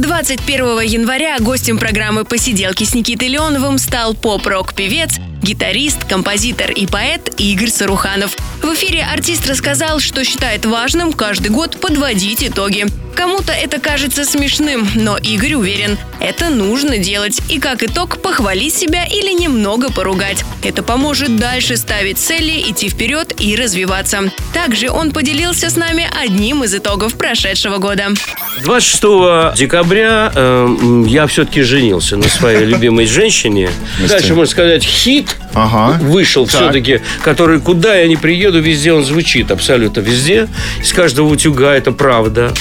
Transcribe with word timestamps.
21 0.00 0.80
января 0.82 1.36
гостем 1.40 1.78
программы 1.78 2.24
«Посиделки 2.24 2.84
с 2.84 2.94
Никитой 2.94 3.28
Леоновым» 3.28 3.78
стал 3.78 4.14
поп-рок-певец, 4.14 5.18
гитарист, 5.42 6.04
композитор 6.04 6.70
и 6.70 6.86
поэт 6.86 7.32
Игорь 7.38 7.70
Саруханов. 7.70 8.36
В 8.62 8.74
эфире 8.74 9.06
артист 9.10 9.48
рассказал, 9.48 10.00
что 10.00 10.24
считает 10.24 10.66
важным 10.66 11.12
каждый 11.12 11.48
год 11.48 11.80
подводить 11.80 12.42
итоги. 12.42 12.86
Кому-то 13.14 13.52
это 13.52 13.80
кажется 13.80 14.24
смешным, 14.24 14.86
но 14.94 15.18
Игорь 15.18 15.54
уверен, 15.54 15.98
это 16.20 16.50
нужно 16.50 16.98
делать 16.98 17.40
и 17.48 17.58
как 17.58 17.82
итог 17.82 18.22
похвалить 18.22 18.74
себя 18.74 19.04
или 19.06 19.32
немного 19.32 19.90
поругать. 19.90 20.44
Это 20.62 20.84
поможет 20.84 21.36
дальше 21.36 21.76
ставить 21.76 22.18
цели, 22.18 22.70
идти 22.70 22.88
вперед 22.88 23.34
и 23.40 23.56
развиваться. 23.56 24.30
Также 24.54 24.90
он 24.90 25.10
поделился 25.10 25.68
с 25.68 25.74
нами 25.74 26.08
одним 26.22 26.62
из 26.62 26.74
итогов 26.74 27.14
прошедшего 27.14 27.78
года. 27.78 28.08
26 28.62 29.56
декабря 29.56 30.32
э, 30.34 31.04
я 31.08 31.26
все-таки 31.26 31.62
женился 31.62 32.16
на 32.16 32.28
своей 32.28 32.64
любимой 32.64 33.06
женщине. 33.06 33.70
Дальше, 34.08 34.34
можно 34.34 34.52
сказать, 34.52 34.84
хит 34.84 35.27
Ага. 35.54 35.98
вышел 36.00 36.46
Так. 36.46 36.54
все-таки, 36.54 37.00
который 37.22 37.60
куда 37.60 37.96
я 37.96 38.06
не 38.06 38.16
приеду, 38.16 38.60
везде 38.60 38.92
он 38.92 39.04
звучит, 39.04 39.50
абсолютно 39.50 40.00
везде. 40.00 40.48
Из 40.82 40.92
каждого 40.92 41.28
утюга 41.28 41.74
это 41.74 41.92
правда. 41.92 42.52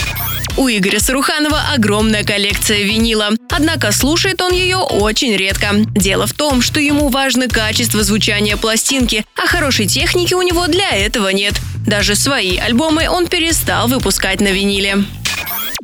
У 0.57 0.67
Игоря 0.67 0.99
Саруханова 0.99 1.59
огромная 1.75 2.23
коллекция 2.23 2.81
винила. 2.81 3.29
Однако 3.51 3.91
слушает 3.91 4.41
он 4.41 4.51
ее 4.53 4.77
очень 4.77 5.35
редко. 5.35 5.67
Дело 5.93 6.25
в 6.25 6.33
том, 6.33 6.63
что 6.63 6.79
ему 6.79 7.09
важно 7.09 7.47
качество 7.47 8.01
звучания 8.03 8.57
пластинки, 8.57 9.23
а 9.35 9.45
хорошей 9.45 9.85
техники 9.85 10.33
у 10.33 10.41
него 10.41 10.65
для 10.65 10.89
этого 10.89 11.29
нет. 11.29 11.53
Даже 11.85 12.15
свои 12.15 12.57
альбомы 12.57 13.07
он 13.07 13.27
перестал 13.27 13.87
выпускать 13.87 14.41
на 14.41 14.47
виниле. 14.47 15.03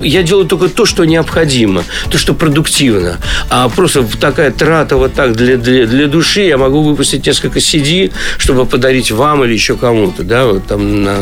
Я 0.03 0.23
делаю 0.23 0.45
только 0.45 0.69
то, 0.69 0.85
что 0.85 1.05
необходимо, 1.05 1.83
то, 2.09 2.17
что 2.17 2.33
продуктивно. 2.33 3.17
А 3.49 3.69
просто 3.69 4.05
такая 4.19 4.51
трата 4.51 4.97
вот 4.97 5.13
так 5.13 5.35
для, 5.35 5.57
для, 5.57 5.85
для 5.85 6.07
души 6.07 6.41
я 6.41 6.57
могу 6.57 6.83
выпустить 6.83 7.25
несколько 7.25 7.59
CD, 7.59 8.11
чтобы 8.37 8.65
подарить 8.65 9.11
вам 9.11 9.43
или 9.43 9.53
еще 9.53 9.75
кому-то, 9.75 10.23
да, 10.23 10.45
вот 10.45 10.67
там 10.67 11.03
на, 11.03 11.17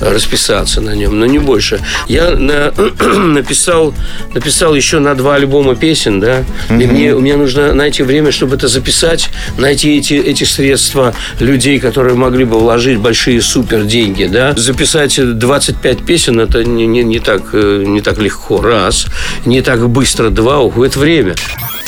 расписаться 0.00 0.80
на 0.80 0.94
нем, 0.94 1.18
но 1.18 1.26
не 1.26 1.38
больше. 1.38 1.80
Я 2.08 2.30
на- 2.32 2.72
написал, 3.16 3.94
написал 4.34 4.74
еще 4.74 4.98
на 4.98 5.14
два 5.14 5.36
альбома 5.36 5.74
песен, 5.76 6.20
да, 6.20 6.44
и 6.70 6.86
мне, 6.86 7.14
мне 7.14 7.36
нужно 7.36 7.72
найти 7.74 8.02
время, 8.02 8.32
чтобы 8.32 8.56
это 8.56 8.68
записать, 8.68 9.30
найти 9.58 9.98
эти, 9.98 10.14
эти 10.14 10.44
средства 10.44 11.14
людей, 11.40 11.78
которые 11.78 12.14
могли 12.14 12.44
бы 12.44 12.58
вложить 12.58 12.98
большие 12.98 13.40
супер 13.42 13.84
деньги, 13.84 14.24
да, 14.24 14.54
записать 14.56 15.18
25 15.38 16.04
песен, 16.04 16.40
это 16.40 16.64
не, 16.64 16.86
не, 16.86 17.02
не 17.04 17.18
так, 17.20 17.42
э, 17.52 17.84
не 17.86 18.00
так 18.16 18.24
легко, 18.24 18.60
раз, 18.60 19.06
не 19.44 19.62
так 19.62 19.88
быстро, 19.88 20.30
два, 20.30 20.60
уходит 20.60 20.96
время. 20.96 21.34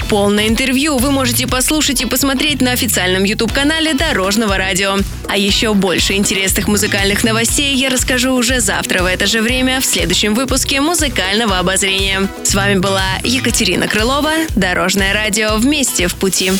Полное 0.09 0.49
интервью 0.49 0.97
вы 0.97 1.11
можете 1.11 1.47
послушать 1.47 2.01
и 2.01 2.07
посмотреть 2.07 2.63
на 2.63 2.73
официальном 2.73 3.25
YouTube-канале 3.25 3.93
Дорожного 3.93 4.57
радио. 4.57 4.97
А 5.29 5.37
еще 5.37 5.75
больше 5.75 6.15
интересных 6.15 6.67
музыкальных 6.67 7.25
новостей 7.25 7.77
я 7.77 7.91
расскажу 7.91 8.33
уже 8.33 8.61
завтра 8.61 9.03
в 9.03 9.07
это 9.07 9.27
же 9.27 9.43
время 9.43 9.83
в 9.83 9.85
следующем 9.85 10.35
выпуске 10.35 10.81
музыкального 10.81 11.59
обозрения. 11.59 12.27
С 12.43 12.55
вами 12.55 12.79
была 12.79 13.05
Екатерина 13.23 13.87
Крылова, 13.87 14.33
Дорожное 14.57 15.13
радио 15.13 15.57
«Вместе 15.57 16.09
в 16.09 16.15
пути». 16.15 16.53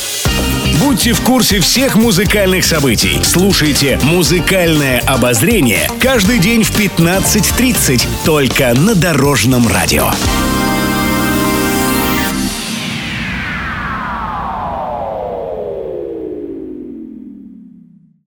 Будьте 0.79 1.13
в 1.13 1.21
курсе 1.21 1.59
всех 1.59 1.95
музыкальных 1.95 2.63
событий. 2.63 3.19
Слушайте 3.23 3.99
«Музыкальное 4.03 4.99
обозрение» 4.99 5.89
каждый 5.99 6.37
день 6.37 6.63
в 6.63 6.79
15.30 6.79 8.05
только 8.23 8.73
на 8.75 8.93
Дорожном 8.93 9.67
радио. 9.67 10.11